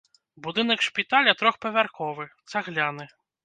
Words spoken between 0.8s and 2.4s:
шпіталя трохпавярховы,